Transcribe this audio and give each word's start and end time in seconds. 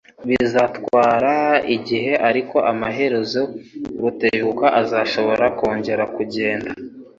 Bizatwara 0.27 1.33
igihe, 1.75 2.11
ariko 2.29 2.57
amaherezo 2.71 3.41
Rutebuka 4.01 4.67
azashobora 4.81 5.45
kongera 5.57 6.03
kugenda. 6.15 6.69